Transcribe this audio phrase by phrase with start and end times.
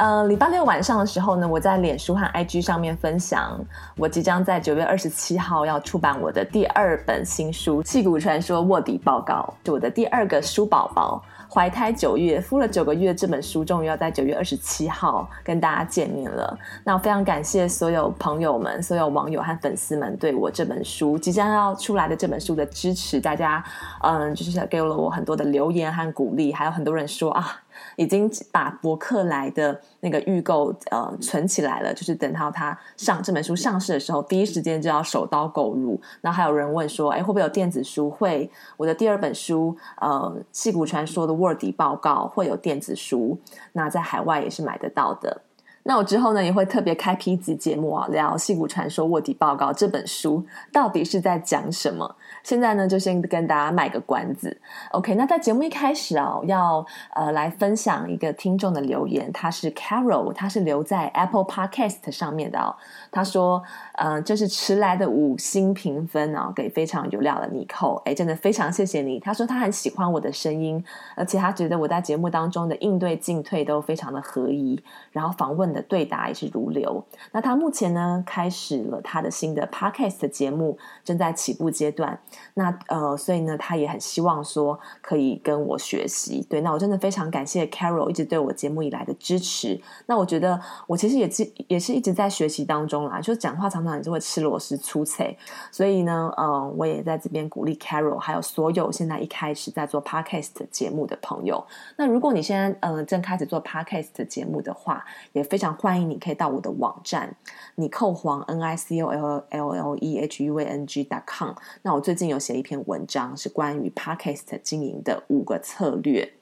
[0.00, 3.60] 呃，礼拜六晚上的时候呢，我在脸书和 IG 上面分享，
[3.98, 11.22] 我即将在九月二十七号要出版我的第二本新书《矽谷传说卧底报告》，就我的第二个书宝宝。
[11.52, 16.56] 怀胎九月，敷了九个月，这本书终于要在九月二十七号跟大家见面了。
[16.84, 23.20] 那我非常感谢所有朋友们、所有网友和粉丝们对我这本书即将要出来的这本书的支持。
[23.20, 23.62] 大家，
[24.02, 27.60] 嗯，就是给了我很多的留言和鼓励，还有很多人说啊。
[28.00, 36.00] 已经把博客来的那个预购呃存起来了，就是等到他上这本书上市的时候，第一时间就要手刀购入。
[36.22, 38.08] 然后还有人问说，哎，会不会有电子书？
[38.08, 43.38] 会，我的第二本书呃《戏骨传说的卧底报告》会有电子书，
[43.74, 45.42] 那在海外也是买得到的。
[45.82, 50.42] 那我之后呢也会特别开辟一集节目啊，聊《戏骨传说卧底报告》这本书
[50.72, 52.16] 到底是在讲什么。
[52.42, 54.56] 现在呢，就先跟大家卖个关子。
[54.92, 62.74] OK，那在节目一开始啊，要呃来分享一个听众的留言，他是 Carol，他是留在 Apple Podcast 上面的哦。
[63.10, 63.62] 他说，
[63.94, 69.20] 呃，这是迟来的五星评分哦，给非常有料的妮可，哎，真的非常谢谢你。
[69.20, 70.82] 他说他很喜欢我的声音，
[71.16, 74.82] 而且他觉得我在节目当中的应对进退都非常的合宜，
[75.12, 77.04] 然后访问的对答也是如流。
[77.32, 82.18] 那他目前呢，开始了他的新的 Podcast 节目，正在起步阶段。
[82.54, 86.46] 那呃，所以呢，他也很希望说可以跟我学习。
[86.48, 89.80] 对，那我真的非常感谢 Carol 一直对我节目以来的支持。
[90.06, 95.24] 那我觉得我其实也是也是一直在学习当中啦，就讲话常常也是会吃螺丝出错。
[95.70, 101.64] 所以呢，呃，我也在这边鼓励 Carol，还有所有现在一开始在做 Podcast 节目的朋友。
[101.96, 107.34] 那如果你现在呃正开始做 Podcast 节目的话，也非常欢迎你可以到我的网站
[107.74, 111.50] 你扣黄 N I C O L L L E H U A N G dot com。
[111.82, 116.34] 那我最近有写一篇文章，是关于 Podcast 经营的五个策略，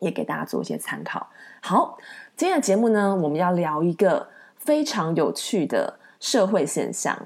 [0.00, 1.28] 也给大家做一些参考。
[1.60, 1.96] 好，
[2.36, 7.16] 今天的节目呢，我们要聊一个非常有趣的社会现象。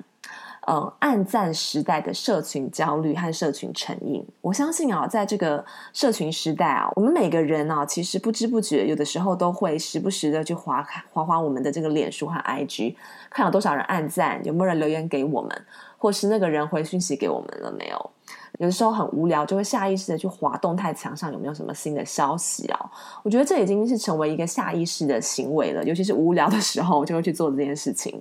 [0.67, 12.97] 呃，按赞时代的社群焦虑和社群成瘾，我相信啊，在这个社群时代啊，我们每个人啊，其实不知不觉，有的时候都会时不时的去划开划划我们的这个脸书和 IG，
[13.31, 15.51] 看有多少人按赞，有没有人留言给我们，
[15.99, 18.11] 或是那个人回讯息给我们了没有？
[18.59, 22.91] 有的时候很无聊，就会下意识的去滑动态墙上有没有什么新的消息啊？
[23.23, 28.21] 我觉得这已经是成为一个下意识的行为了，尤其是无聊的时候，就会去做这件事情。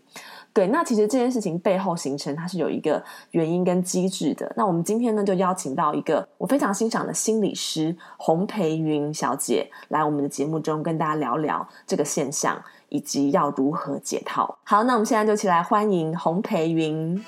[0.55, 4.49] 对，那其实这件事情背后形成，它是有一个原因跟机制的。
[4.55, 12.57] 那我们今天呢，就邀请到一个我非常欣赏的心理师洪培云小姐来我们的节目中跟大家聊聊这个现象，
[12.87, 14.57] 以及要如何解套。
[14.63, 17.21] 好，那我们现在就起来欢迎洪培云。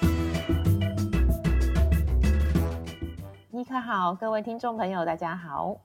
[3.51, 5.75] 妮可好，各位听众朋友，大家好。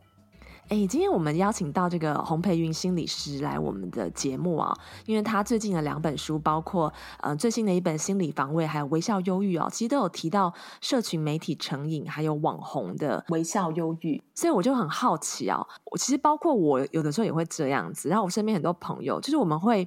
[0.72, 4.74] 哎，今天我们邀请到这个洪培云心理师来我们的节目啊，
[5.04, 6.90] 因为他最近的两本书，包括
[7.20, 19.86] 呃最新的一本《心理防卫》，还有《微笑忧郁》哦，其实都有提到社群媒体成瘾，还有网红的微笑忧郁，所以我就很好奇啊，我其实包括我有的时候也会这样子，然后我身边很多朋友，就是我们会。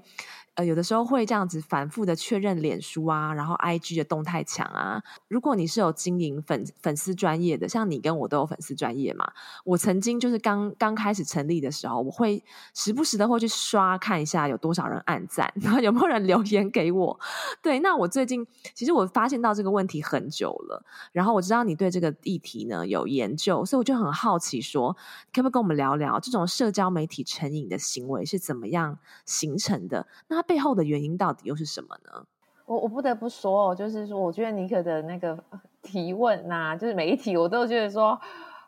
[0.56, 5.04] 呃，有的时候会这样子反复的确认脸书啊，然后 IG 的动态墙啊。
[5.28, 9.30] 如果你是有经营粉粉丝专业的，像你跟我都有粉丝专业嘛。
[9.66, 12.42] 我曾经就是刚刚开始成立的时候，我会
[12.74, 17.20] 时不时的会去刷看一下有多少人按赞， 然后有没有人留言给我。
[17.62, 24.96] 对，那我最近其实我发现到这个问题很久了，然后我知道你对这个议题呢有研究，所以我就很好奇说，
[25.34, 30.08] 可不可以跟我们聊聊这种社交媒体成瘾的行为是怎么样形成的？
[30.30, 32.25] 那背后的原因到底又是什么呢？
[32.65, 35.38] 我我不得不说哦，就是说，我觉得尼克的那个
[35.83, 38.19] 提问呐，就是每一题我都觉得说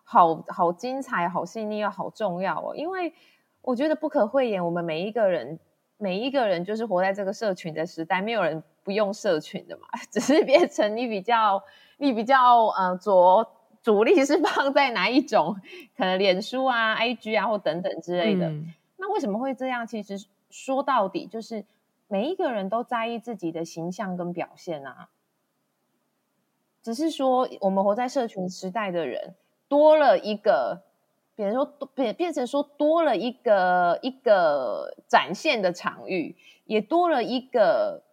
[0.03, 2.75] 好好精彩、好细腻又好重要哦。
[2.75, 3.12] 因为
[3.62, 5.59] 我觉得不可讳言，我们每一个人
[5.97, 11.59] 每一个人就是活在这个社群的时代，没有人不用社群的嘛， 只是变成你比较
[11.97, 13.50] 你比较呃着
[13.81, 15.56] 主力是放在哪一种，
[15.97, 18.47] 可能脸书啊、IG 啊或等等之类的。
[18.47, 19.88] 嗯、那为什么会这样？
[19.88, 20.23] 其实。
[20.49, 21.65] 说到底，就是
[22.07, 25.09] 每一个人都在意自己的形象跟表现啊。
[26.81, 29.35] 只是说，我们活在社群时代的人
[29.67, 30.83] 多了一个
[31.35, 36.35] 变成说变变成说多了一个一个展现的场域，
[36.65, 38.03] 也多了一个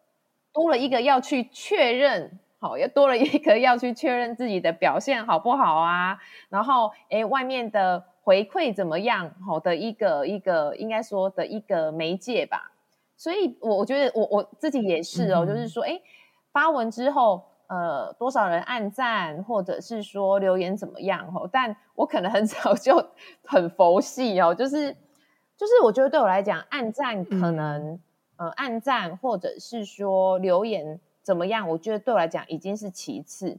[0.52, 6.18] 多了一个要去确认，好，也多了一个要去确认自己的表现好不好啊？
[6.48, 9.30] 然后，诶，外面的回馈怎么样？
[9.46, 12.72] 好的一个一个应该说的一个媒介吧。
[13.16, 16.02] 所以，我我觉得我我自己也是哦，嗯、就是说，诶，
[16.52, 17.42] 发文之后。
[17.66, 21.26] 呃，多少人按赞，或者是说留言怎么样？
[21.34, 22.94] 哦，但我可能很早就
[23.42, 24.92] 很佛系哦，就是
[25.56, 28.00] 就是，我觉得对我来讲，按赞可能、嗯、
[28.36, 31.66] 呃，按赞或者是说留言怎么样？
[31.66, 33.56] 我觉得对我来讲已经是其次，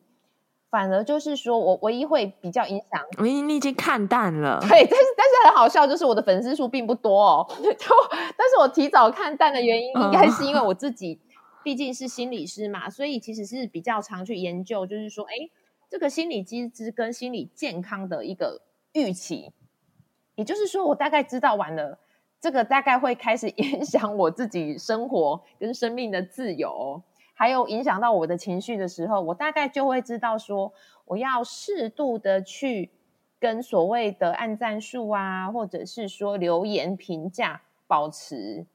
[0.76, 11.22] 反而就是说我唯一会比较影响，你你已经看淡了， 对，但是但是很好笑，就是我的粉丝数并不多哦， 就但是我提早看淡的原因，应该 是因为我自己。
[11.64, 15.34] 毕竟是心理师嘛，所以其实是比较常去研究，就是说，哎，
[15.90, 18.62] 这个心理机制跟心理健康的一个
[18.94, 19.52] 预期，
[20.36, 21.98] 也就是说，我大概知道完了，
[22.40, 27.02] 这个大概会开始影响我自己生活跟生命的自由，
[27.36, 30.74] 还有影响到我的情绪的时候，我大概就会知道说，
[31.04, 32.90] 我要适度的去
[33.40, 38.66] 跟所谓的按赞数啊，或者是说留言评价保持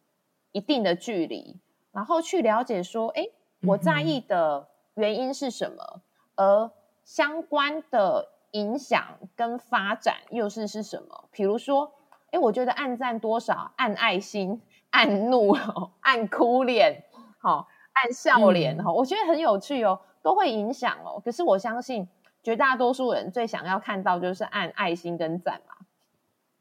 [0.52, 1.56] 一定的距离。
[1.90, 3.26] 然后去了解说，哎，
[3.62, 6.02] 我在意的原因是什么？
[6.36, 6.70] 嗯、而
[7.02, 9.02] 相关的影响
[9.34, 11.24] 跟发展又是是什么？
[11.32, 11.90] 比如说，
[12.30, 14.60] 哎，我觉得按赞多少、按爱心、
[14.90, 15.56] 按怒、
[16.02, 17.02] 按哭脸、
[17.38, 17.66] 好、
[18.02, 21.20] 按笑脸，哈、嗯，我觉得很有趣哦，都会影响哦。
[21.24, 22.08] 可是我相信，
[22.42, 25.74] 绝大多数人最想要看到就是按爱心跟赞嘛，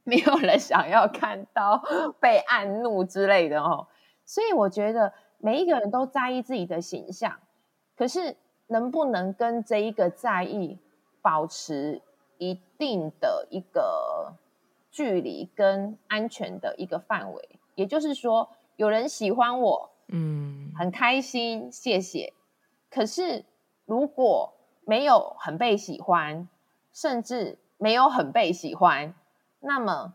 [0.03, 1.81] 没有人想要看到
[2.19, 3.87] 被按怒之类的哦。
[4.25, 7.39] 所以我觉得每一个人都在意自己的形象，
[7.97, 8.35] 可是
[8.67, 10.77] 能不能跟这一个在意
[11.21, 12.01] 保持
[12.37, 14.33] 一定的一个
[14.91, 17.49] 距离跟安全的一个范围？
[17.75, 22.33] 也就是说，有人喜欢我，嗯，很开心，谢谢。
[22.89, 23.45] 可是
[23.85, 24.53] 如果
[24.85, 26.47] 没有很被喜欢，
[26.91, 29.13] 甚至没有很被喜欢，
[29.59, 30.13] 那么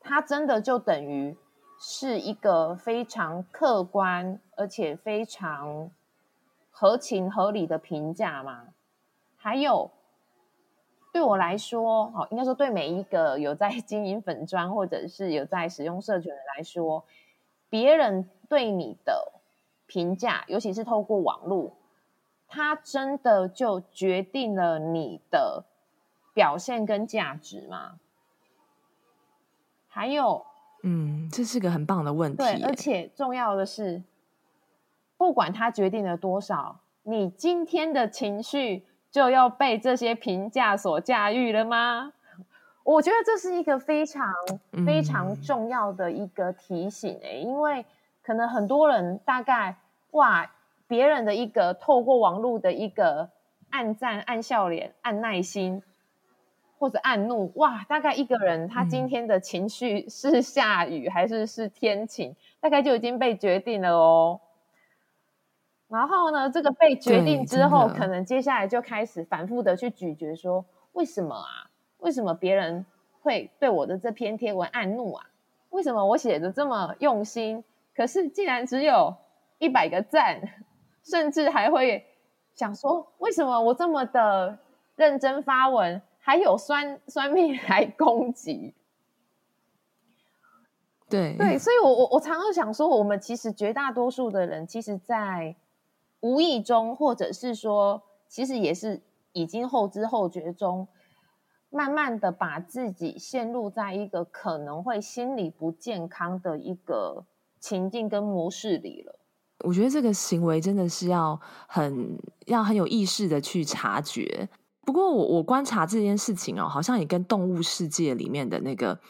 [0.00, 1.36] 他真的就等于。
[1.84, 5.90] 是一个非常客观而且非常
[6.70, 8.68] 合情合理的评价吗？
[9.36, 9.90] 还有，
[11.12, 17.04] 对我来说，哦，应该说对每一个有在经营粉砖或者是有在使用社群的来说，
[17.72, 19.32] 别人对你的
[19.86, 21.72] 评价，尤其是透过网络，
[22.46, 25.64] 它真的就决定了你的
[26.34, 27.98] 表现跟价值吗？
[29.88, 30.44] 还有。
[30.82, 32.36] 嗯，这是个很棒的问题。
[32.36, 34.02] 对，而且重要的是，
[35.16, 42.12] 不管它决定了多少，你今天的情绪就要被这些评价所驾驭了吗？
[42.84, 44.32] 我觉得这是一个非常
[44.84, 47.84] 非常重要的一个提醒诶、因为
[48.22, 49.76] 可能很多人大概
[50.12, 50.50] 哇，
[50.86, 53.30] 别人的一个透过网络的一个
[53.70, 55.82] 按赞、按笑脸、按耐心。
[56.78, 64.40] 或者按怒，哇，大概一个人他今天的情绪是下雨还是是天晴，嗯、大概就已经被决定了哦。
[65.86, 70.64] 然后呢，这个被决定之后，可能接下来就开始反复的去咀嚼，说
[70.94, 71.70] 为什么啊？
[72.02, 72.84] 为什么别人
[73.22, 75.26] 会对我的这篇贴文暗怒啊？
[75.70, 77.64] 为什么我写的这么用心，
[77.96, 79.14] 可是竟然只有
[79.58, 80.40] 一百个赞，
[81.02, 82.06] 甚至还会
[82.54, 84.58] 想说，为什么我这么的
[84.94, 86.00] 认真发文？
[86.24, 88.72] 还有酸酸命来攻击，
[91.08, 95.56] 对对，所以我我我常常想说，我们其实绝大多数的人，其实，在
[96.20, 100.86] 无意中，或者是说，其实也是已经后知后觉中，
[101.72, 107.24] 慢慢的把自己陷入在一个可能会心理不健康的一个
[107.58, 109.18] 情境跟模式里了。
[109.64, 114.48] 我觉得这个行为真的是要很要很有意识的去察觉。
[114.84, 119.00] 不过我我观察这件事情哦，好像也跟动物世界里面的那个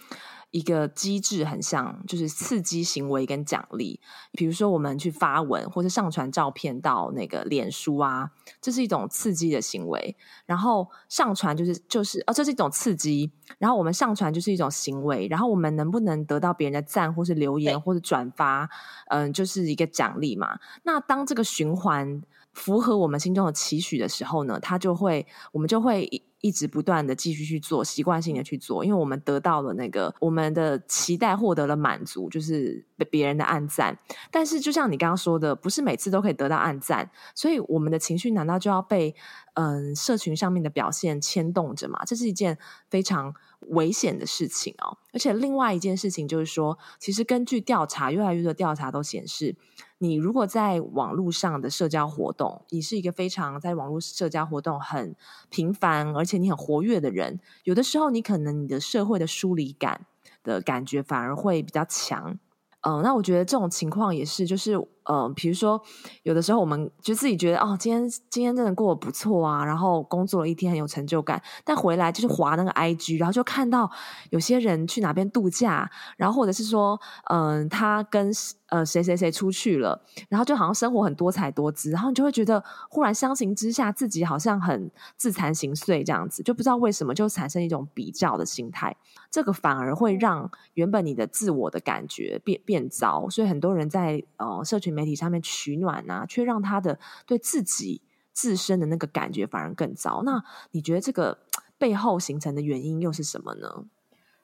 [0.52, 3.98] 一个机制很像，就是刺激行为跟奖励。
[4.32, 8.30] 比如说我们去发文或者上传照片到那个脸书啊，
[8.60, 10.16] 这是一种刺激的行为。
[10.46, 13.32] 然后上传就是就是哦，这是一种刺激。
[13.58, 15.26] 然后我们上传就是一种行为。
[15.28, 18.70] 然后我们能不能得到别人的赞或是留言或者转发，
[19.08, 20.58] 嗯就是一个奖励嘛。
[20.84, 22.22] 那当这个循环。
[22.52, 33.96] 符合我们心中的期许的时候呢，他就会，我们就会一一直不断的继续去做，习惯性的去做，因为我们得到了那个我们的期待获得了满足，就是被别人的暗赞。
[34.30, 39.14] 但是就像你刚刚说的，不是每次都可以得到暗赞，所以我们的情绪难道就要被
[39.54, 42.02] 嗯社群上面的表现牵动着吗？
[42.04, 42.58] 这是一件
[42.90, 43.32] 非常
[43.68, 44.98] 危险的事情哦。
[45.12, 49.54] 而且另外一件事情就是说，其实根据调查，越来越多的调查都显示，
[50.02, 55.14] 你如果在网络上的社交活动，你是一个非常在网络社交活动很
[55.48, 60.06] 频繁，而且你很活跃的人，有的时候你可能你的社会的疏离感
[60.42, 62.36] 的感觉反而会比较强。
[62.84, 64.76] 嗯、那我觉得这种情况也是，就是。
[65.04, 65.82] 嗯、比如说，
[66.22, 73.90] 有的时候我们就自己觉得哦，今天今天真的过得不错啊，然后工作了一天很有成就感，但回来就是滑那个 IG，然后就看到
[74.30, 78.32] 有些人去哪边度假，然后或者是说，嗯、他跟
[78.72, 88.96] 呃谁谁谁出去了，然后就好像生活很多彩多姿，然后你就会觉得忽然相形之下，自己好像很自惭形秽这样子，就不知道为什么就产生一种比较的心态，
[89.30, 94.92] 这个反而会让原本你的自我的感觉变变糟，所以很多人在呃社群。
[94.92, 98.02] 媒体上面取暖啊，却让他的对自己
[98.34, 100.22] 自身的那个感觉反而更糟。
[100.22, 101.38] 那你觉得这个
[101.78, 103.86] 背后形成的原因又是什么呢？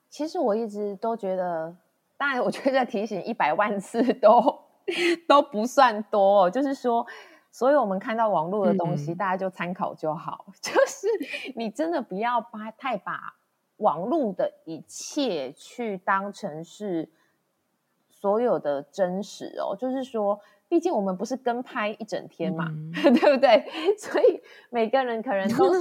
[0.08, 1.76] 其实我一直都觉得，
[2.18, 4.60] 当然，我觉得提醒一百万次都
[5.26, 6.50] 都不算多。
[6.50, 7.06] 就是说，
[7.50, 10.44] 所以我们看到网络的东西，嗯、大家就参考就好。
[10.60, 11.06] 就是
[11.56, 13.34] 你真的不要把太把
[13.76, 17.08] 网络的一切去当成是。
[18.20, 23.64] 所有的真实哦，就是说，毕竟我们不是跟拍一整天嘛，嗯、 对不对？
[23.96, 25.70] 所以每个人可能都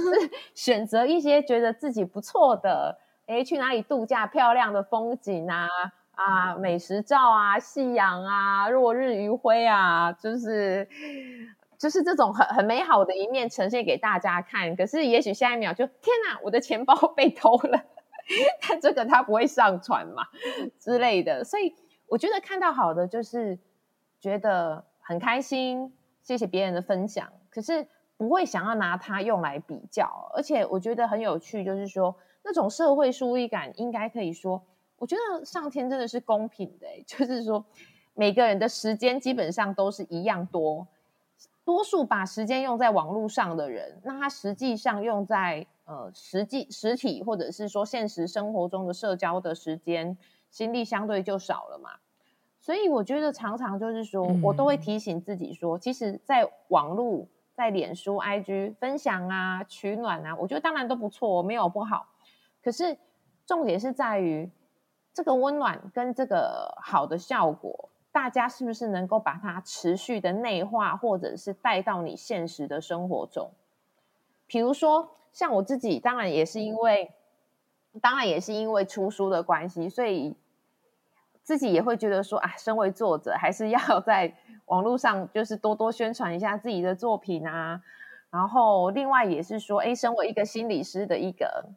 [0.54, 5.66] 选择一些觉得自己不错的，诶，去哪里度假，漂亮的风景啊
[6.18, 10.88] 啊，美食照啊，夕阳啊，落日余晖啊，就是
[11.78, 14.74] 就是这种很很美好的一面呈现给大家看。
[14.76, 17.82] 可是也许下一秒就天哪，我的钱包被偷了，
[18.68, 20.24] 但这个他不会上传嘛
[20.78, 21.74] 之类的，所以。
[22.10, 23.58] 我觉得看到好的就是
[24.18, 30.30] 觉得很开心，谢谢别人的分享，可是不会想要拿它用来比较。
[30.34, 34.64] 而且我觉得很有趣，就是说那种社会疏离感，应该可以说，
[34.98, 37.64] 我觉得上天真的是公平的，就是说
[38.14, 40.86] 每个人的时间基本上都是一样多，
[41.64, 50.16] 多数把时间用在网络上的人，那他实际上用在呃实际实体或者是说现实生活中的社交的时间。
[50.50, 51.90] 心力相对就少了嘛，
[52.58, 62.08] 所以我觉得常常就是说，我都会提醒自己说，其实，在网络、在脸书、IG 分享啊、取暖啊，我觉得当然都不错，没有不好。
[62.62, 62.96] 可是
[63.44, 64.50] 重点是在于
[65.12, 73.50] 这个温暖跟这个好的效果，大家是不是能够把它持续的内化，或者是带到你现实的生活中？
[74.46, 77.12] 比如说，像我自己，当然也是因为。
[78.02, 80.36] 当然也是因为出书的关系，所以
[81.42, 84.32] 自己也会觉得说啊，身为作者还是要 在
[84.66, 87.82] 网络上就是多多宣传一下自己的作品啊。
[88.30, 91.70] 然后另外也是说，哎，身为一个心理师的一个，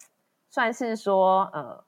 [0.49, 1.83] 算是说，呃，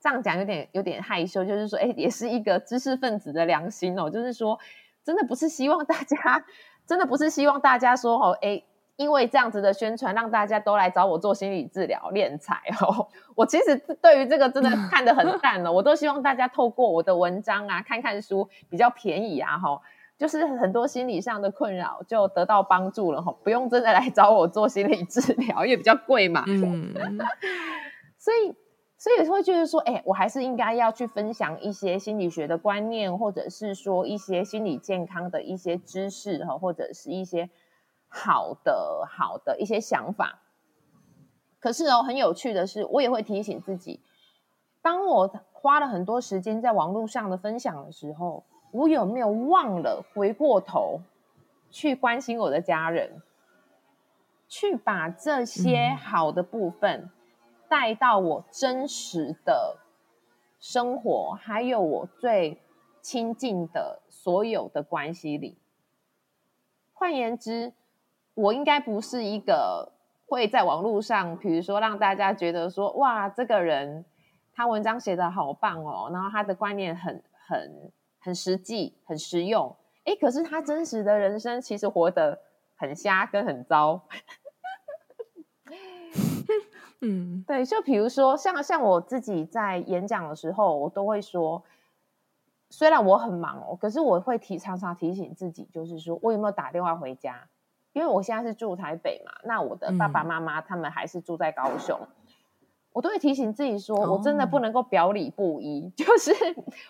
[0.00, 4.58] 这样讲有点有点害羞，就是说，哎，也是一个知识分子的良心哦，就是说，
[5.04, 6.44] 真的不是希望大家，
[6.86, 8.62] 真的不是希望大家说哦，哎。
[8.98, 13.06] 因为这样子的宣传，让大家都来找我做心理治疗、敛财哦。
[13.36, 19.78] 我其实对于这个真的看得很淡了，我都希望大家透过我的文章啊，看看书比较便宜啊，哈，
[20.16, 26.42] 就是很多心理上的困扰就得到帮助了哈，不用真的来找我做心理治疗，因为比较贵嘛。
[26.46, 26.94] 嗯，
[28.16, 28.56] 所以
[28.98, 37.50] 所以会觉得说，哎，我还是应该要去分享一些心理学的观念，或者是说一些心理健康的一些知识哈，或者是一些。
[38.08, 40.38] 好的，好的一些想法。
[41.58, 44.00] 可是哦，很有趣的是，我也会提醒自己，
[44.80, 51.00] 当我花了很多时间在网络上的分享的时候，我有没有忘了回过头
[51.68, 53.20] 去关心我的家人，
[54.48, 57.10] 去把这些好的部分
[57.68, 59.78] 带到我真实的
[60.58, 62.60] 生活，还有我最
[63.00, 65.56] 亲近的所有的关系里。
[66.92, 67.72] 换言之，
[68.34, 69.92] 我应该不是一个
[70.26, 74.04] 会在网络上，比如说让大家觉得说，哇，这个人
[74.54, 79.76] 他文章写得好棒哦，然后他的观念很很很实际、很实用。
[80.04, 82.40] 诶，可是他真实的人生其实活得
[82.76, 84.00] 很瞎跟很糟。
[87.00, 91.62] 嗯，对，就比如说像像我自己在演讲的时候，我都会说，
[92.70, 97.48] 虽然我很忙哦，可是我会提常常提醒自己，就是说我有没有打电话回家。
[97.92, 102.08] 因为我现在是住台北嘛，那我的爸爸妈妈他们还是住在高雄，嗯、
[102.92, 105.86] 我都会提醒自己说，我真的不能够表里不一。
[105.86, 106.30] 哦、 就是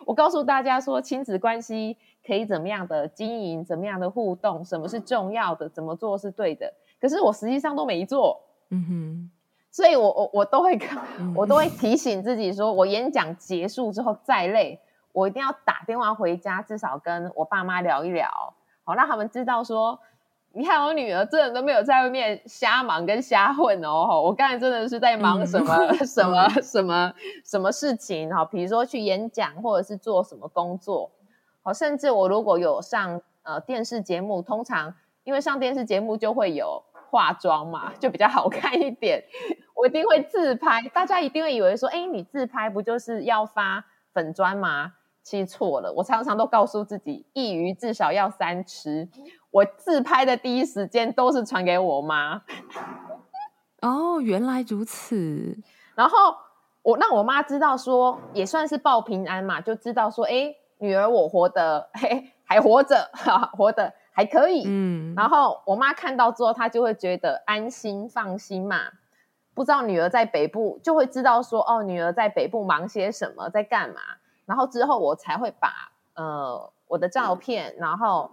[0.05, 1.97] 我告诉大家说，亲子关系
[2.27, 6.75] 可以怎么样的经营，怎么样的互动，什么是重要的，怎么做是对的。
[7.01, 8.41] 可是我实际上都没做。
[8.71, 9.31] 嗯哼，
[9.71, 10.79] 所以我我我都会
[11.35, 14.81] 我都会提醒自己说，我演讲结束之后再累，
[15.13, 18.29] 我一定要打电话回家，至少跟我爸妈聊一聊，
[18.85, 19.99] 好让他们知道说。
[20.53, 27.13] 你看我女儿真的都没有在外面瞎忙跟瞎混哦，我刚才真的是在忙什么、 嗯、什么什么
[27.45, 31.11] 什么事情哈，比如说去演讲或者是做什么工作，
[31.63, 34.95] 好，甚至我如果有上呃电视节目，通常
[35.25, 39.23] 因为上电视节目就会有化妆嘛，就比较好看一点，
[39.75, 44.93] 我一定会自拍，大家一定会以为说，哎，你自拍不就是要发粉砖吗？
[45.23, 49.09] 其实错了，我常常都告诉自己，一鱼至少要三吃。
[49.51, 52.43] 我自拍的第一时间都是传给我妈。
[53.83, 55.59] 哦，原来如此。
[55.97, 56.17] 然后
[56.83, 64.65] 我让我妈知道说，也算是报平安嘛，就知道说，哎，女儿我活的嘿还活着，哈活得还可以。
[64.67, 65.15] 嗯。
[65.15, 68.81] 然后我妈看到之后，她就会觉得安心放心嘛。
[69.55, 74.01] 不知道女儿在北部，就会知道说，哦，女儿在北部忙些什么，在干嘛。
[74.47, 78.31] 然后之后我才会把呃我的照片，然后。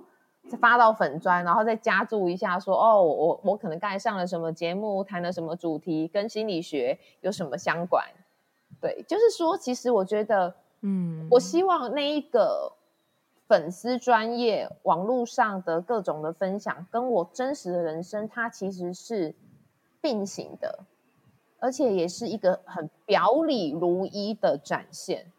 [0.59, 8.03] 发到粉专，然后再加注一下说，说哦，我我可能刚才上了什么节目，谈了什么主题，跟心理学有什么相关？
[8.81, 12.73] 对，就是说，其实我觉得，嗯，我希望那一个
[13.53, 19.35] 粉丝专业网络上的各种的分享，跟我真实的人生，它其实是
[20.01, 20.79] 并行的，
[21.59, 25.31] 而且也是一个很表里如一的展现，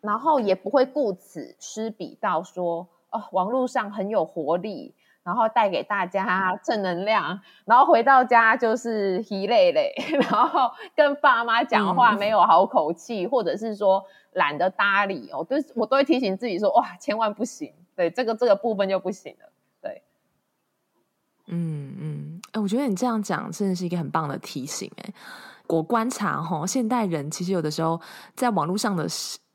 [0.00, 2.86] 然后也不会顾此失彼到说。
[3.10, 9.94] 哦，网络上很有活力，然后带给大家 正能量，然后回到家就是疲累累，
[10.30, 19.48] 然后跟爸妈讲话没有好口气，嗯、或者是说懒得搭理哦，都我都会提醒自己说，哇，千万不行，对，这个这个部分就不行了，
[19.80, 20.02] 对，
[21.46, 25.12] 嗯嗯，哎，我觉得你这样讲真的是一个很棒的提醒，哎，
[25.68, 28.00] 我观察哈、哦，现代人其实有的时候
[28.34, 29.06] 在网络上的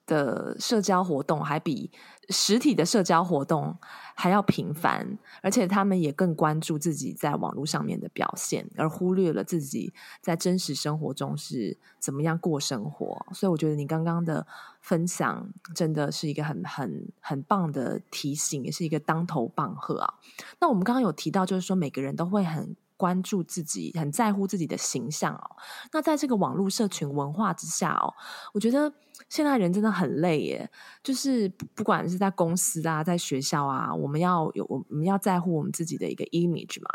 [0.08, 1.92] 的社交活动还比
[2.30, 3.78] 实体的社交活动
[4.16, 13.26] 还要频繁，而且他们也更关注自己在网络上面的表现，而忽略了自己在真实生活中是怎么样过生活。
[13.34, 14.46] 所以，我觉得你刚刚的
[14.82, 20.16] 分享真的是一个很很很棒的提醒，也是一个当头棒喝啊。
[20.60, 25.56] 那我们刚刚有提到，就是说每个人都会很关注自己，很在乎自己的形象哦。
[25.94, 28.14] 那在这个网络社群文化之下哦，
[28.54, 28.92] 我觉得。
[29.30, 30.70] 现在人真的很累耶，
[31.02, 36.90] 就是不管是在公司啊，在学校啊，我们要有我们要在乎我们自己的一个 image 嘛。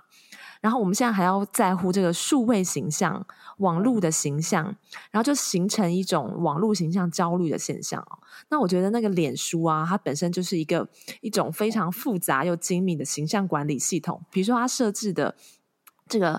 [0.60, 3.26] 然后我们现在还要在乎这个数位形象、
[3.58, 4.64] 网络的形象，
[5.10, 8.20] 然后就形成一种网络形象焦虑的现象哦。
[8.48, 10.88] 那我觉得那个脸书啊，它本身就是一个
[11.22, 15.34] 一种非常复杂又精密的形象管理系统，比如说它设置的。
[16.12, 16.38] 这个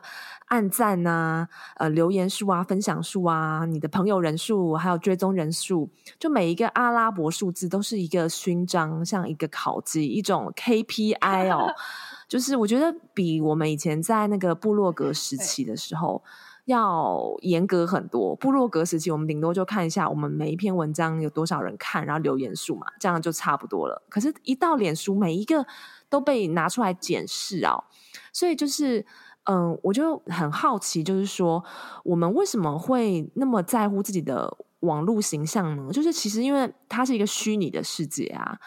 [0.49, 11.73] 按赞啊，呃，留言数啊，分享数啊，你的朋友人数，还有追踪人数，就每一个阿拉伯数字都是一个勋章，像一个考绩，一种 KPI 哦。
[12.29, 16.23] 就是我觉得比我们以前在那个部落格时期的时候
[16.65, 18.35] 要严格很多。
[18.35, 24.03] 部落格时期，我们顶多就看一下我们每一篇文章有多少人看，然后留言数嘛，这样就差不多了。
[24.07, 25.65] 可是，一到脸书，每一个
[26.09, 27.83] 都被拿出来检视哦，
[28.31, 29.03] 所以就是。
[29.45, 31.61] 嗯，我就很好奇，就是说，
[32.05, 35.91] 我们为什么会那么在乎自己的网络形象呢？
[35.91, 38.57] 就是其实因为它是一个虚拟的世界啊，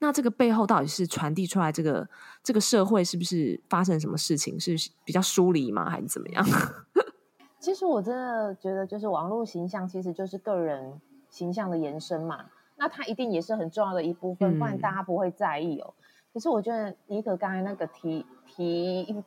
[0.00, 2.08] 那这个背后到底是传递出来这个
[2.42, 4.58] 这个社会是不是发生什么事情？
[4.58, 5.88] 是比较疏离吗？
[5.88, 6.44] 还是怎么样？
[7.60, 15.94] 其实我真的觉得，就是网络形象其实就是个人形象的延伸嘛，那它一定也是很重要的一部分，不然大家不会在意哦。
[15.96, 16.02] 嗯、
[16.34, 19.24] 可是我觉得尼可刚才那个提提。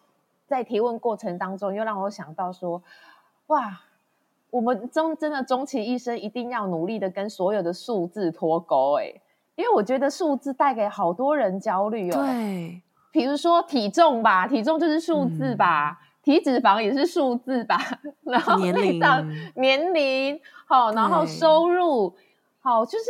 [0.47, 2.81] 在提问过程当中，又让我想到说，
[3.47, 3.81] 哇，
[4.49, 9.13] 我们终真的终其一生一定要努力的跟所有的数字脱钩哎，
[9.55, 12.21] 因为我觉得数字带给好多人焦虑哦。
[12.21, 12.81] 对，
[13.11, 17.77] 比如说体重吧，体重就是数字吧，嗯、体脂肪也是数字吧，
[18.23, 18.99] 然后年龄、
[19.55, 22.15] 年龄，好，然后收入，
[22.61, 23.05] 好，就是。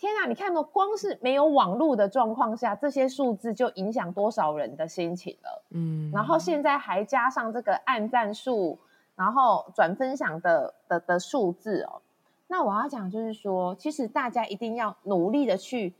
[0.00, 5.62] 天啊，你看到光是没有网络的状况下，这些数字就影响多少人的心情了。
[5.72, 8.78] 嗯，然后现在还加上这个按赞数，
[9.14, 12.00] 然后转分享的的的数字哦。
[12.48, 15.94] 那我要讲就是说，其实大家一定要努力的去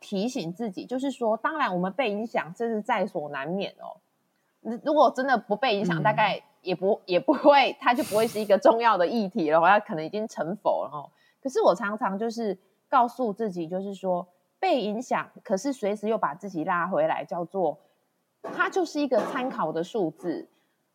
[0.00, 4.00] 提醒自己，就是说，当然我们被影响这是在所难免哦。
[4.82, 9.60] 如果真的不被影响，嗯、大概也不也不会，它就不会是一个重要的议题了。
[9.60, 11.10] 我要可能已经成否了哦。
[11.42, 12.56] 可是我常常就是。
[12.88, 14.26] 告诉自己，就是说
[14.58, 17.78] 被影响，可是随时又把自己拉回来，叫做
[18.42, 20.48] 它就是一个参考的数字。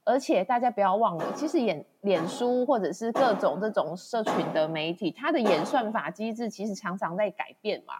[0.05, 7.93] 而且大家不要忘了，其实演脸书或者是各种这种社群的媒体，它的演算法机制其实常常在改变嘛。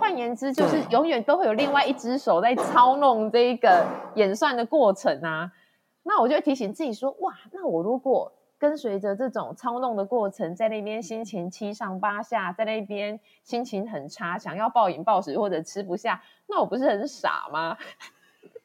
[0.00, 5.52] 换言之，就是永远都会有另外一只手在操弄这一个演算的过程啊。
[6.02, 17.76] 那我就提醒自己说：哇，那我如果跟随着这种操弄的过程，在那边心情七上八下，在那边心情很差，想要暴饮暴食或者吃不下，那我不是很傻吗？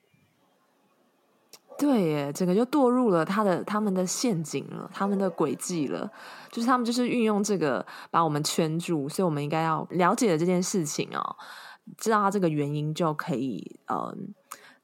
[1.80, 6.12] 对耶，整个就堕入了他的他们的陷阱了，他们的诡计了。
[6.52, 11.36] 就是他们就是运用这个把我们圈住，所以我们应该要了解了这件事情哦，
[11.98, 14.16] 知道他这个原因就可以呃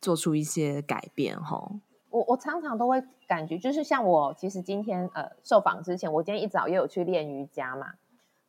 [0.01, 1.79] 做出一些改变哈、哦。
[2.13, 7.93] 我我常常都会感觉，就是像我其实今天呃受访之前，我今天一早也有去练瑜伽嘛，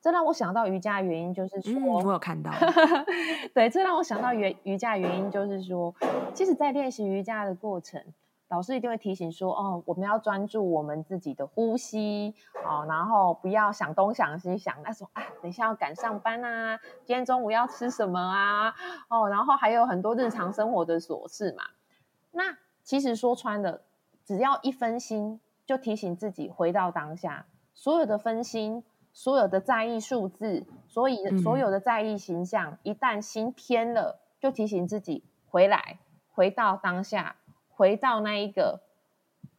[0.03, 2.53] 这让我想到瑜伽的原因就是说，嗯、我有看到，
[3.55, 5.95] 对，这让我想到瑜瑜伽的原因就是说，
[6.35, 8.05] 其实，在练习瑜伽的过程。
[8.49, 12.33] 老师一定会提醒说：“哦，我们要专注我们自己的呼吸
[12.65, 18.73] 哦，然后不要想东想西想那种啊，等一下要赶上班啊，今天中午要吃什么啊？
[19.09, 21.65] 哦，然后还有很多日常生活的琐事嘛。
[22.31, 23.81] 那其实说穿了，
[24.25, 27.47] 只要一分心，就提醒自己回到当下。
[27.73, 35.99] 所有的分心，所有的在意数字，所以所有的在意形象，嗯、一旦心偏了，就提醒自己回来，
[36.31, 37.35] 回到当下。”
[37.77, 38.83] 回到那一个，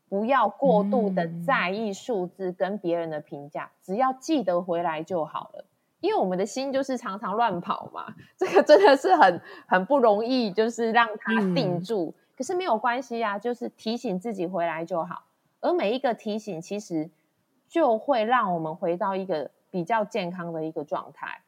[0.07, 5.65] 不要过度的在意数字跟别人的评价，嗯，只要记得回来就好了。
[5.99, 12.15] 因为我们的心就是常常乱跑嘛，这个真的是很很不容易，就是让它定住。
[12.17, 12.24] 嗯。
[12.37, 15.23] 可是没有关系啊，就是提醒自己回来就好。
[15.61, 17.09] 而每一个提醒，其实
[17.67, 21.41] 就会让我们回到一个比较健康的一个状态。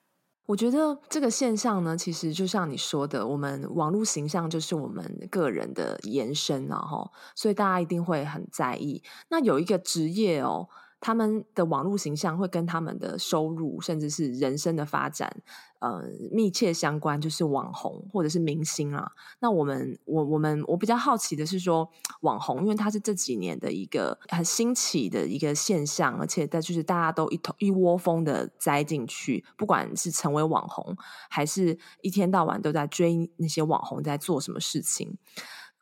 [0.46, 9.04] 我觉得这个现象呢，其实就像你说的，我们网络形象就是我们个人的延伸，然后，所以大家一定会很在意。
[9.30, 10.70] 那有一个职业哦。
[11.00, 15.42] 他们的网络形象会跟他们的收入，甚至是人生的发展，
[15.80, 19.12] 呃，密切相关，就是网红或者是明星啊。
[19.40, 21.88] 那我们，我我们我比较好奇的是说，
[22.22, 30.98] 网红，因为它是这几年的一个很兴起的一个现象，而且在就是大家都一头一窝蜂的栽进去，不管是成为网红，
[31.30, 35.18] 还是一天到晚都在追那些网红在做什么事情。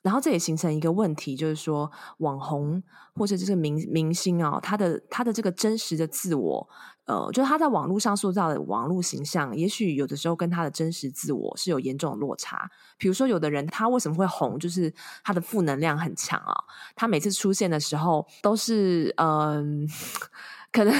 [0.05, 2.83] 然后这也形成一个问题，就是说网红
[3.15, 6.69] 或者这个明明星啊、哦，他的他的这个真实的自我，
[7.05, 12.69] 呃，就是他在网络上塑造的网络形象，也许有的时候跟他的真实自我是有严重的落差。
[12.99, 16.63] 比如说，有的人他为什么会红，就是他的负能量很强啊、哦，
[16.95, 19.89] 他每次出现的时候都是嗯、
[20.71, 20.93] 可能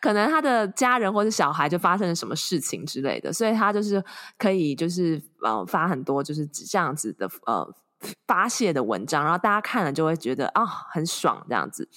[0.00, 4.02] 可能他的家人或者小孩就发生了什么事情之类的，所以他就是
[4.38, 7.74] 可以就是呃发很多就是这样子的呃。
[8.26, 11.88] 发泄的文章，然后大家看了就会觉得啊、很爽这样子。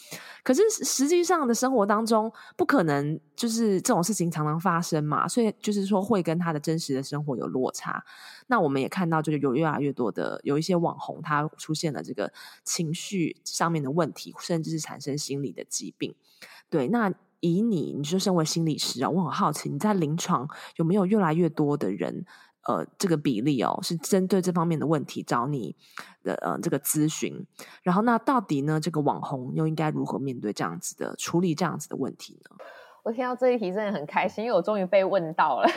[0.44, 8.04] 可是实际上的生活当中不可能就是这种事情常常发生嘛，所以就是说会跟他的真实的生活有落差。
[8.48, 12.32] 那我们也看到，就是有越来越多的有一些网红，他出现了这个
[12.64, 16.16] 情绪上面的问题，甚至是产生心理的疾病。
[16.70, 22.26] 对，那以你，你就身为心理师啊，我很好奇你在临床有没有越来越多的人？
[22.66, 25.76] 呃，这个比例哦，是针对这方面的问题找你
[26.24, 27.46] 的呃这个咨询，
[27.84, 32.56] 然后那到底呢，这个网红又应该如何面对这样子的处理这样子的问题呢？
[33.04, 35.68] 我听到这一题真的很开心，因为我终于被问到了。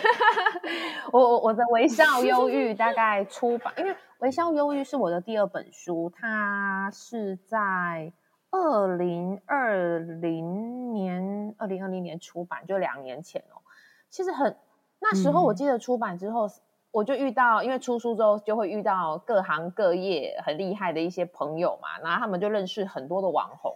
[1.13, 8.11] 我我我的微笑忧郁大概出版，因为微笑忧郁是我的第二本书，它是在
[8.51, 13.61] 二零二零年二零二零年出版，就两年前哦。
[14.09, 14.57] 其实很
[15.01, 16.47] 那时候，我记得出版之后。
[16.47, 16.51] 嗯
[16.99, 23.73] 我就遇到，因为出书之后就会遇到各行各业很厉害的一些朋友嘛，然后他们就认识很多的网红，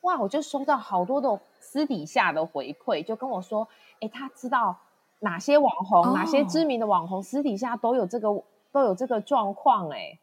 [0.00, 3.68] 哇，我就收到好多的私底下的回馈，就跟我说，
[4.00, 4.76] 哎，他知道
[5.20, 10.18] 哪些网红，哪些知名的网红私底下都有这个都有这个状况，哎，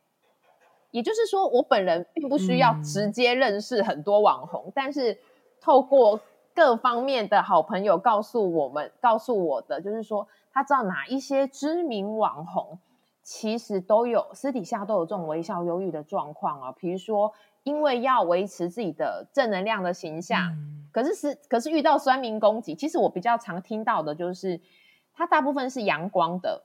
[0.91, 5.17] 也就是说，我本人并不需要直接认识很多网红，嗯，但是
[5.61, 6.19] 透过
[6.53, 10.27] 各方面的好朋友告诉我们，告诉我的就是说。
[10.53, 12.77] 他知道哪一些知名网红
[13.23, 24.61] 其实都有私底下都有这种微笑忧郁的状况啊，比如说因为要维持自己的正能量的形象，嗯、可是是可是遇到酸民攻击，其实我比较常听到的就是
[25.13, 26.61] 他大部分是阳光的，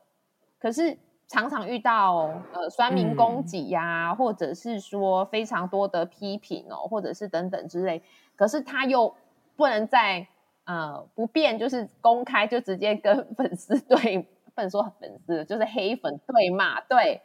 [0.59, 8.03] 可是常常遇到呃酸民攻击呀、啊嗯，或者是说非常多的批评哦，或者是等等之类，
[8.37, 9.15] 可是他又
[9.57, 10.29] 不能在。
[10.69, 14.19] 呃，不便就是公开就直接跟粉丝对，
[14.55, 17.23] 不能说粉丝就是黑粉对骂，对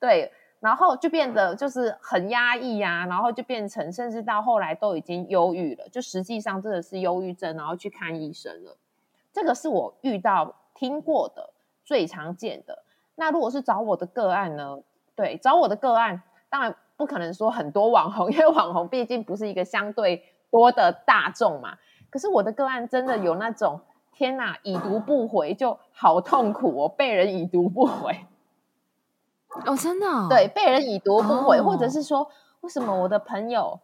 [0.00, 8.74] 对，然后就变得就是很压抑呀，然后就变成甚至到后来都已经忧郁了，就实际上真的是忧郁症，然后去看医生了。
[9.30, 11.50] 这个是我遇到听过的
[11.84, 12.82] 最常见的。
[13.14, 14.78] 那如果是找我的个案呢？
[15.14, 21.76] 对，找我的个案，当然不可能说很多网红，因为网红毕竟不是一个相对多的大众嘛。
[22.10, 23.80] 可是我的个案真的有那种，
[24.12, 28.26] 天哪，已读不回就好痛苦哦，被人已读不回。
[29.64, 30.26] 哦，真的哦？
[30.28, 33.80] 对，被人已读不回，哦，或者是说，为什么我的朋友？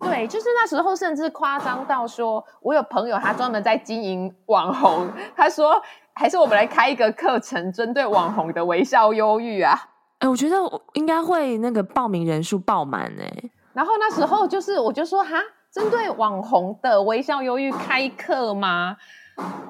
[0.00, 5.80] 对，就是那时候甚至夸张到说，我有朋友他专门在经营网红，他说，
[6.12, 9.74] 还是我们来开一个课程，针对网红的微笑忧郁啊。
[10.18, 13.50] 哎，我觉得我应该会那个报名人数爆满哎。
[13.72, 15.38] 然后那时候就是，我就说哈，
[15.74, 18.96] 针对网红的微笑忧郁开课吗？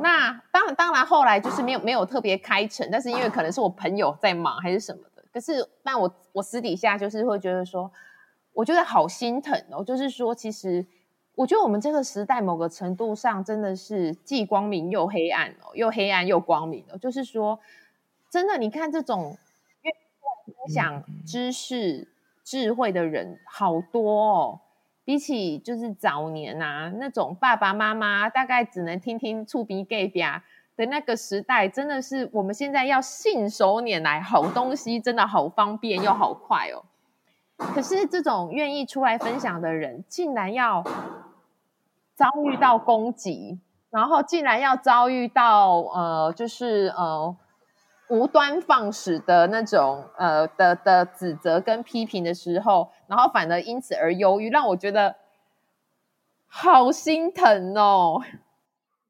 [0.02, 7.90] 那当然，当然后来就是没有没有特别开成，但是因为可能是我朋友在忙还是什么的，可是但我我私底下就是会觉得说。
[8.52, 10.86] 我觉得好心疼哦，就是说，其实
[11.34, 16.96] 我觉得我们这个时代某个程度上真的是既光明又黑暗哦，又黑暗又光明哦。
[16.96, 17.58] 就是说，
[18.30, 19.36] 真的，你看这种
[19.82, 22.06] 愿意分享知识、
[22.44, 24.60] 智慧的人好多哦，
[25.04, 30.22] 比起就是早年啊那种爸爸妈妈大概只能听听厝边隔壁
[30.76, 36.82] 的那个时代，真的是我们现在要信手拈来好东西，真的好方便又好快哦。
[37.56, 40.82] 可是这种愿意出来分享的人，竟然要
[42.14, 47.36] 遭遇到攻击，然后竟然要遭遇到呃，就是呃
[48.08, 55.16] 无端放矢的那种呃的的指责跟批评的时候，然后反而因此而忧郁，让我觉得
[56.46, 58.22] 好心疼哦。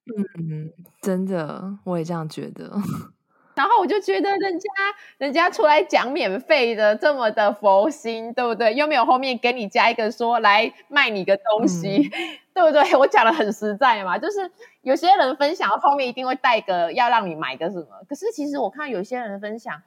[0.06, 2.70] 嗯，真的，我也这样觉得。
[3.54, 4.68] 然后我就觉得人家
[5.16, 8.74] 人家出来讲免费的这么的佛心，对不对？
[8.74, 12.82] 又没有后面给你加一个说来卖你个东西，嗯、对不对？
[12.96, 14.50] 我讲的很实在嘛，就是
[14.82, 19.82] 有些人分享后面一定会带个要让你买个什么，可是其实我看有些人分享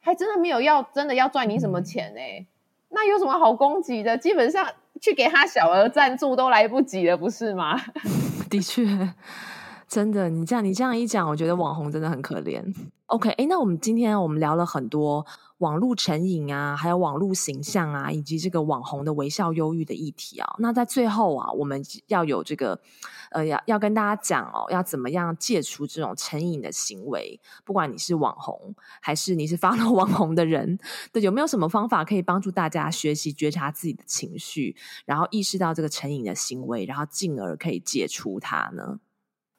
[0.00, 2.46] 还真的没有要真的要赚你什么钱哎、欸，
[2.88, 4.16] 那有什么好攻击的？
[4.16, 4.66] 基本上
[5.00, 7.78] 去给他小额赞助都来不及了，不是吗？
[8.48, 8.82] 的确。
[9.86, 12.62] 真的，你这样你这样一讲，我觉得网红真的很可怜。
[13.06, 15.24] OK，诶，那我们今天我们聊了很多
[15.58, 20.56] 网络成瘾啊，还有网络形象啊，以及这个网红的微笑忧郁的议题啊。
[20.58, 22.80] 那在最后啊，我们要有这个
[23.30, 27.40] 呃，要要跟大家讲哦，要怎么样戒除这种成瘾的行为？
[27.64, 30.78] 不管你是网红，还是你是 发了网红的人，
[31.12, 39.00] 对，有没有什么方法可以帮助大家学习觉察自己的情绪，然后意识到这个成瘾的行为，然后进而可以戒除它呢？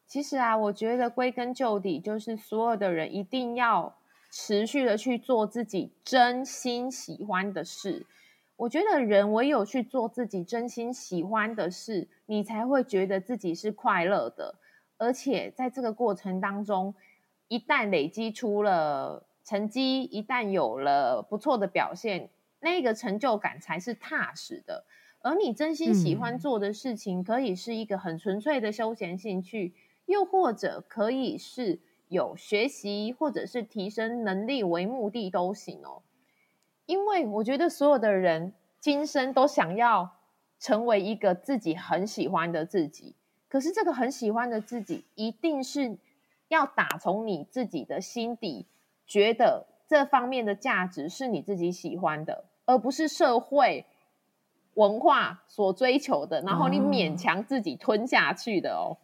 [0.08, 3.99] 其实啊，我觉得归根究底，就是所有的人一定要
[4.32, 8.06] 持续的去做自己真心喜欢的事。
[8.56, 14.56] 我觉得人唯有去做自己真心喜欢的事，你才会觉得自己是快乐的。
[14.98, 16.94] 而且在这个过程当中，
[17.48, 24.84] 一旦累积出了成绩，一旦有了不错的表现，那个成就感才是踏实的。
[25.22, 29.74] 而你真心喜欢做的事情，可以是一个很纯粹的休闲兴趣。
[30.06, 36.02] 又或者可以是有学习或者是提升能力为目的都行哦，
[36.86, 40.18] 因为我觉得所有的人今生都想要
[40.60, 43.16] 成为一个自己很喜欢的自己，
[43.48, 45.98] 可是这个很喜欢的自己一定是
[46.48, 48.66] 要打从你自己的心底
[49.06, 53.86] 觉得这方面的价值是你自己喜欢的，而不是社会
[54.74, 58.98] 文化所追求的，然后你勉强自己吞下去的哦。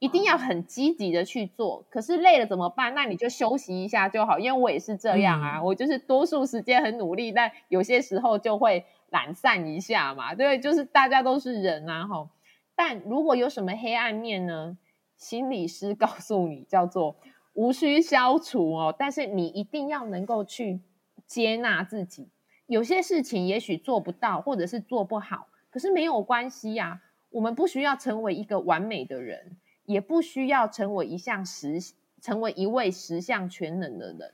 [0.00, 2.94] 一定要很积极的去做，可是累了怎么办？
[2.94, 4.38] 那你就休息一下就好。
[4.38, 10.34] 因为我也是这样啊，嗯、我就是多数时间很努力，但有些时候就会懒散一下嘛。
[10.34, 12.30] 对，就是大家都是人啊，吼。
[12.74, 14.78] 但如果有什么黑暗面呢？
[15.18, 17.16] 心理师告诉你，叫做
[17.52, 20.80] 无需消除哦，但是你一定要能够去
[21.26, 22.30] 接纳自己。
[22.66, 27.02] 有些事情也许做不到，或者是做不好，可是没有关系呀。
[27.28, 29.58] 我们不需要成为一个完美的人。
[29.90, 31.80] 也不需要成为一项十，
[32.22, 34.32] 成为一位十项全能的人。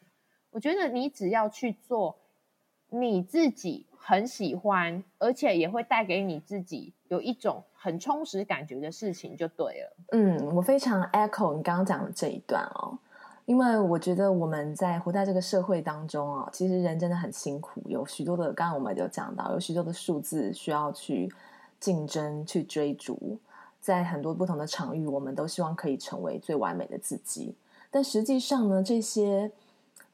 [0.50, 2.18] 我觉得你只要去做
[2.90, 9.96] 你自己很喜欢，而且也会带给你自己有一种很充实感觉的事情就对了。
[10.12, 12.98] 嗯，我非常 echo 你刚刚讲的这一段哦，
[13.46, 21.32] 因为我觉得我们在活在这个社会当中啊，其实人真的很辛苦，有许多的，刚刚我们有讲到，有许多的数字需要去
[21.80, 23.38] 竞争、去追逐。
[23.86, 27.54] 在很多不同的场域，我们都希望可以成为最完美的自己。
[27.88, 29.52] 但实际上呢，这些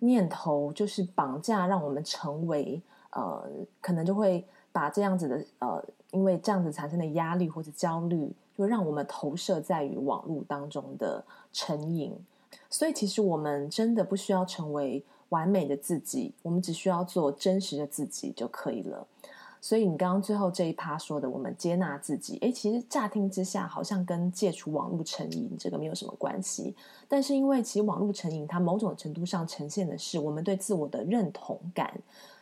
[0.01, 2.83] 念头就是绑架，让我们成为
[3.13, 3.43] 呃，
[3.81, 12.15] 可能就会把这样子的呃，因为这样子产生的压力或者焦虑，就让我们投射在于网络当中的成瘾。
[12.69, 19.07] 所以，其实我们真的不需要成为完美的自己，我们只需要做真实的自己就可以了。
[19.65, 26.75] 所以，你刚刚最后这一趴说的，我们接纳自己，诶，其实乍听之下好像跟戒除网络成瘾这个没有什么关系。
[27.09, 31.97] 但是，因为其实网络成瘾它某种程度上呈现的是我们对自我的认同感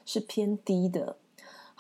[0.07, 1.15] 是偏低的。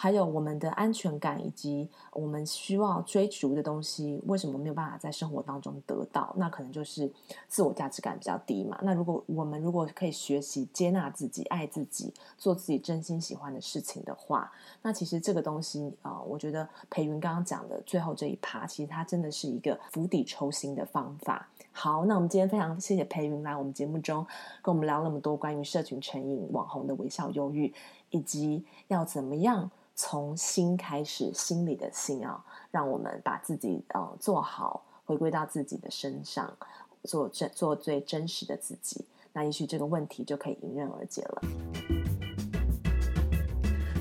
[0.02, 6.34] 还有我们的安全感，以及我们需要追逐的东西，为什么没有办法在生活当中得到？
[6.38, 7.12] 那可能就是
[7.48, 8.78] 自我价值感比较低嘛。
[8.82, 21.46] 那如果我们如果可以学习接纳自己、爱自己、做自己真心喜欢的事情的话，那其实这个东西啊、我觉得培云刚刚讲的最后这一趴，其实它真的是一个釜底抽薪的方法。
[21.72, 24.26] 好，那我们今天非常谢谢培云来我们节目中
[24.62, 27.72] 跟我们聊那么多关于社群成瘾、网红的微笑忧郁，
[28.11, 29.70] 以及要怎么样。
[29.96, 36.56] 从心开始，心里的心啊，让我们把自己呃做好，回归到自己的身上，
[37.04, 39.04] 做真做最真实的自己，
[39.35, 41.99] 那也许这个问题就可以迎刃而解了。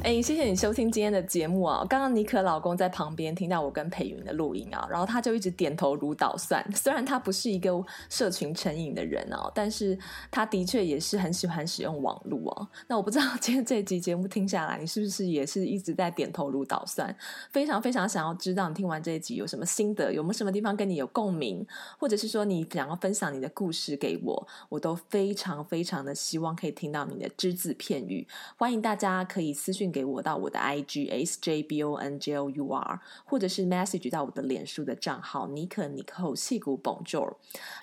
[0.10, 1.86] 哎，谢谢你收听今天的节目啊！
[1.88, 6.65] 刚刚妮可老公在旁边听到我跟裴云的录音啊，然后他就一直点头如捣蒜。
[6.74, 7.72] 虽然他不是一个
[8.10, 9.95] 社群成瘾的人哦，但是
[10.32, 12.67] 他的确也是很喜欢使用网络哦。
[12.88, 17.15] 那我不知道今天这一集节目听下来，你是不是也是一直在点头如捣蒜？
[17.52, 21.63] 非常非常想要知道你听完这一集有什么心得，有没有什么地方跟你有共鸣，
[22.00, 28.28] 或者是说你想要分享你的故事给我，我都非常非常的希望可以听到你的只字片语。
[28.58, 29.93] 欢迎大家可以私讯。
[29.98, 37.33] 给给我到我的 IG S J B O N J O U R，或者是 message 到我的脸书的账号妮可妮可矽谷 Bonjour。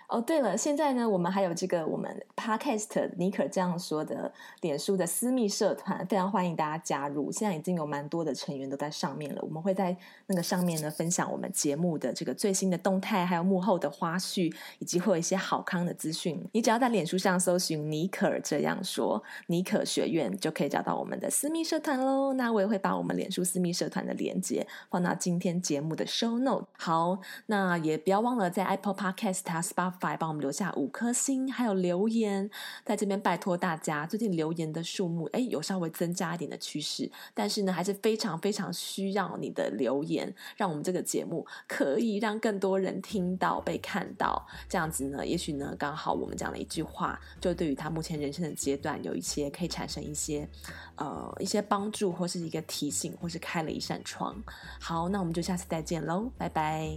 [0.09, 7.33] 哦，对了，现在呢，我们还有这个我们 Podcast 妮可这样说的脸书的私密社团，非常欢迎大家加入。
[7.33, 16.41] 现在已经有蛮多的成员都在上面了，我们会在那个上面呢分享我们节目的这个最新的动态，还有幕后的花絮，以及会有一些好康的资讯。
[16.53, 21.99] 你只要在脸书上搜寻尼可这样说，尼可学院就可以找到我们的私密社团。
[21.99, 26.67] 喽，那我也会把我们脸书私密社团的链接放到今天节目的 show note。
[26.79, 32.49] 好，那也不要忘了在 Apple Podcast 还有来帮我们留下五颗星，还有留言。
[32.85, 44.47] 在这边拜托大家，最近留言的数目诶有稍微增加一点的趋势，但是呢还是非常非常需要你的留言，让我们这个节目可以让更多人听到被看到。
[44.69, 50.49] 这样子呢，也许呢刚好我们讲了一句话，就对于他目前人生的阶段有一些可以产生一些
[50.95, 51.63] 呃一些。
[51.69, 54.41] 帮助或是一个提醒，或是开了一扇窗。
[54.81, 56.97] 好，那我们就下次再见喽，拜拜。